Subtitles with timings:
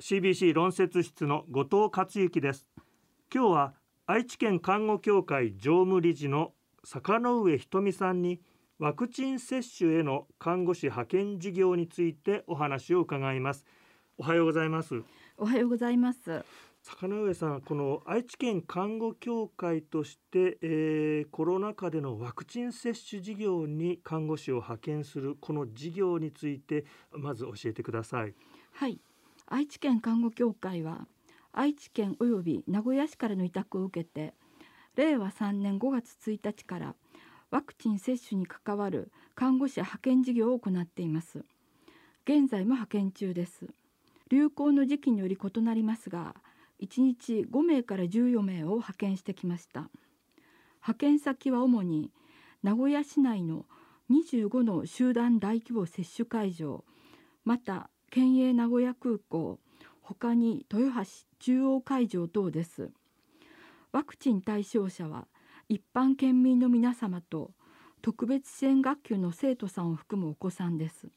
[0.00, 2.68] CBC 論説室の後藤克之です。
[3.34, 3.74] 今日は
[4.06, 6.52] 愛知県看護協会常務理事の
[6.84, 8.40] 坂上瞳さんに
[8.78, 13.66] ワクチン接種への看護師派遣事業についてお話を伺います。
[14.16, 15.02] おはようございます。
[15.36, 16.44] おはようございます。
[16.84, 28.34] 坂上さんこの愛知県看護協会として、えー、コロナ禍でのワクチン接種事業に看護師を派遣するこの事業についてまず教えてください。
[28.70, 29.00] はい
[29.50, 31.06] 愛知県看護協会は
[31.52, 34.34] 愛知県及び名古屋市からの委託を受けて
[34.94, 36.94] 令和3年5月1日から
[37.50, 41.44] ワクチン接種に関わる看護師派遣事業を行っています。
[42.24, 43.68] 現在も派遣中です。
[44.28, 46.34] 流行の時期により異なりますが
[46.82, 49.88] 1日5名から14名を派遣してきました。
[50.82, 52.10] 派遣先は主に
[52.62, 53.64] 名古屋市内の
[54.10, 56.84] 25の集団大規模接種会場
[57.44, 59.58] また県営名古屋空港
[60.02, 62.90] 他に豊橋中央会場等です。
[63.92, 65.26] ワクチン対象者は
[65.68, 67.52] 一般県民の皆様と
[68.00, 71.08] 特別支援学級の生徒さんを含むお子さんです。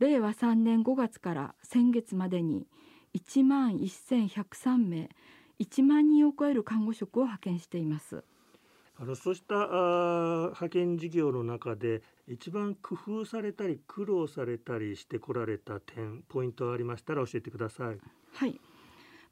[0.00, 2.66] 令和3年5月から先月までに
[3.14, 5.10] 1万1103名
[5.60, 8.24] 1万人を超える看護職を派遣しています。
[8.96, 17.98] あのそうしたあ派遣事業の中で一番工夫されたり苦労されたりしてこられた点ポイントありましたら教えてください。
[18.34, 18.60] はい。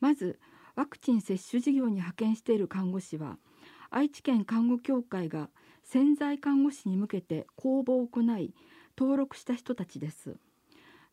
[0.01, 0.41] まず
[0.75, 3.39] ワクチン接種事業に派遣している看護師は
[3.91, 5.49] 愛知県看護協会が
[5.85, 8.55] 潜在看護師に向けて公募を行い
[8.99, 10.37] 登録した人たちです。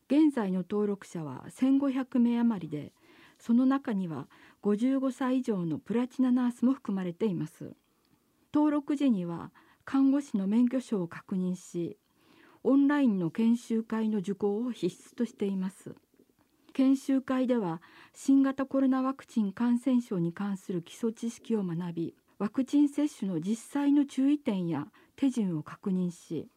[0.08, 2.92] 現在の登録者は1500名余りで
[3.38, 4.26] その中には
[4.64, 7.74] 55歳以上のプラチナナースも含まれています。
[8.52, 9.52] 登録時には
[9.84, 11.96] 看護師の免許証を確認し
[12.62, 15.94] オンラインの研修会の受講を必須としています。
[16.72, 17.80] 研修会では
[18.14, 26.48] 新型コロナワクチン感染症に関する基礎知識を学びワクチン接種の実際の注意点や手順を確認し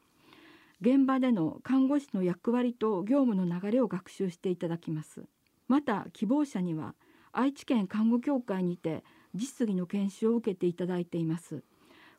[0.82, 5.24] 現場での看護師の役割と業務の流れを学習していただきます。
[5.68, 6.94] また希望者には
[7.32, 11.64] 愛知県看護協会にて実技の研修を受けていただいています。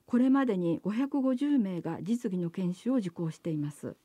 [0.06, 3.96] これまでに550名が実技の研修を受講しています。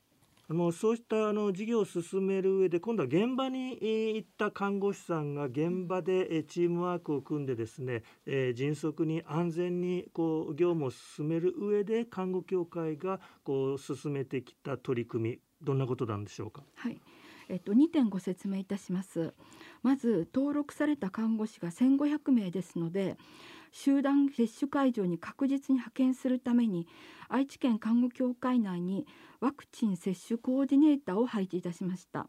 [0.52, 3.78] あのそうしたあの事業を進める上で今度は現場に
[4.16, 16.64] 行った看護師さんが現場でチームワークを組んでですね、えー、迅速に安全にこう業務を進める上で看護協会がこう進めてきた取り組みどんなことなんでしょうか？
[16.74, 17.00] はい、
[17.50, 19.34] えっと2点ご説明いたします。
[19.84, 23.18] まず登録された看護師が1500名ですので
[23.72, 26.88] 集団接種会場に確実に派遣するために
[27.28, 29.06] 愛知県看護協会内に
[29.40, 32.28] ワクチン接種コーディネーターを配置いたしました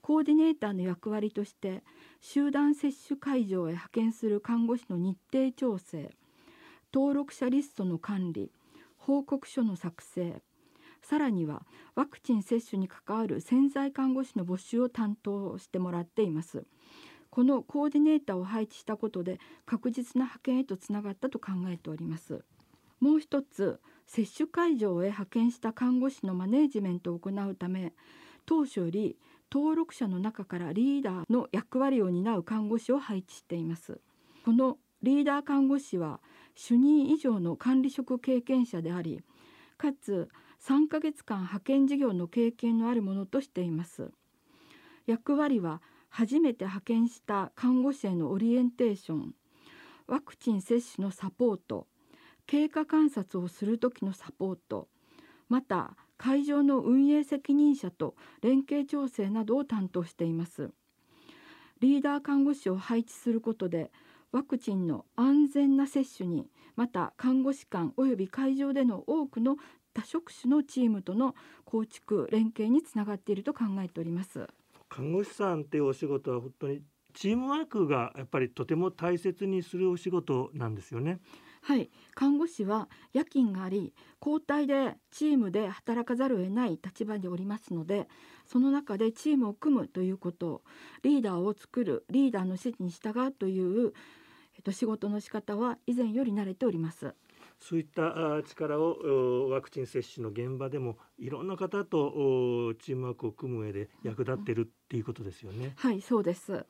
[0.00, 1.82] コーディネーターの役割として
[2.20, 6.10] 集団接種会場へ派遣する看護師の日程調整
[6.92, 8.50] 登録者リストの管理
[8.96, 10.42] 報告書の作成
[11.02, 16.64] さらにはワクチン接種に関わる潜在看護師の募集を担当してもらっています。
[17.30, 22.44] このコーディネーターを配置したことで確実な派遣へとつながったと考えております。
[22.98, 27.94] もう一つ接種会場へ派遣した看護師のマネージメントを行うため
[28.44, 29.16] 当初より
[29.52, 34.00] 登録者の中からリーダーの役割を担う看護師を配置しています。
[34.44, 36.20] このリーダー看護師は
[36.54, 39.22] 主任以上の管理職経験者であり
[39.80, 40.28] かつ
[40.60, 44.10] 3ヶ月間派遣事業の経験のあるものとしています。
[45.06, 45.80] 役割は
[46.10, 49.34] 初めて派遣した看護師へのオリエンテーション
[50.06, 51.86] ワクチン接種のサポート
[52.46, 54.88] 経過観察をする時のサポート
[55.48, 60.72] また会場の運営責任者と連携調整などを担当しています。
[61.80, 63.90] リーダー看護師を配置することで
[64.32, 69.56] ワクチンの安全な接種にまた看護師官及び会場での多くの
[69.92, 74.46] 多職種のチームとの構築連携につながっていると考えております
[74.88, 76.82] 看護師さんっていうお仕事は本当に
[77.12, 81.18] チームワークがやっぱりとても大切にするお仕事なんですよね。
[81.62, 83.92] はい看護師は夜勤があり
[84.24, 88.08] 交代でチームで働かざるを得ない立場におりますので
[88.46, 90.62] その中でチームを組むということ
[91.02, 93.92] リーダーを作るリーダーの指示に従うという、
[94.60, 97.14] えっと、仕事の仕方は以前より慣れております。
[97.58, 105.72] そういった力をワクチン接種の現場でもいろんな方とチームワークを組む上で役立ってるっていうことですよね。
[105.76, 106.66] はいそうです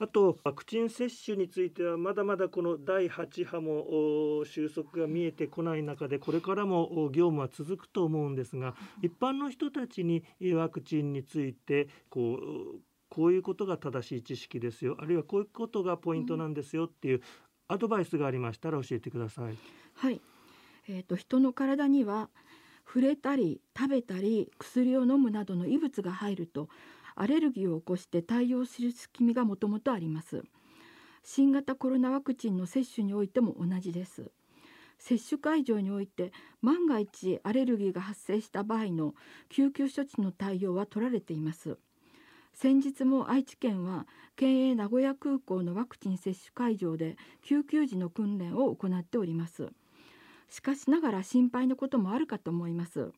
[0.00, 10.22] あとワクチン接種についてはまだまだこの第8波も収束が見えてこない中でこれからも業務は続くと思うんですが一般の人たちに
[10.54, 14.96] ワクチンについてこうこういうことが正しい知識ですよ。
[15.00, 17.22] あるいはこういうことがポイントなんですよっていう
[17.68, 19.56] アドバイスがありましたら教えてください。
[19.94, 20.20] はい、
[20.88, 22.30] えーと、人の体には
[22.86, 26.68] 触れたり食べたり薬を飲むなどの異物が入ると
[27.14, 30.42] アレルギーを起こして対応する仕組みがもともとあります。
[31.22, 34.30] 新型コロナワクチンの接種においても同じです。
[34.98, 36.32] 接種会場において
[36.62, 39.14] 万が一アレルギーが発生した場合の
[39.48, 41.78] 救急処置の対応は取られています。
[42.60, 49.68] 先日も愛知県は県営名古屋空港のワクチン接種会場で救急時の訓練を行っております。
[50.48, 53.12] しかしながら心配なこともあるかと思います。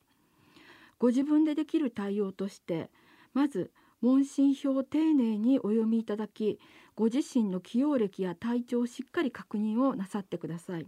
[0.98, 2.90] ご自分でできる対応として
[3.32, 3.70] まず
[4.02, 6.60] 問診票を丁寧にお読みいただき
[6.94, 10.86] ご自身の起用歴や体調をしっかり確認をなさってください。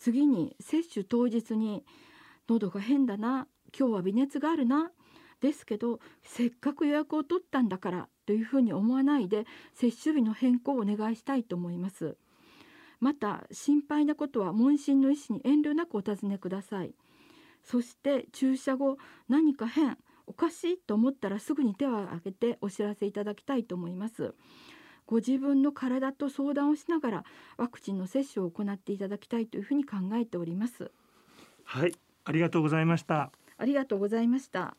[0.00, 1.84] 次に接種当日に
[2.48, 3.46] 喉が変だな
[3.78, 4.90] 今日は微熱があるな
[5.44, 9.44] ですけどせっかく予約を取ったんだからというふうに思わないで
[9.74, 12.16] 接種日の変更をお願いしたいと思います。
[12.98, 16.94] また心配なことは問診の医師に遠慮なくお尋ねください。
[17.62, 18.96] そして注射後
[19.28, 24.34] 何か変おかしいと思ったらすぐに手を挙げてお知らせいただきたいと思います。
[25.06, 27.24] ご自分の体と相談をしながら
[27.58, 30.90] ワクチンの接種を行っていただきたいというふうに考えております。
[31.64, 31.92] はい
[32.24, 33.30] ありがとうございました。
[33.58, 34.76] ありがとうございました